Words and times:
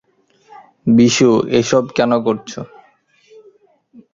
বিশু, 0.87 1.29
এসব 1.59 1.83
কেন 1.97 2.11
করছো? 2.25 2.61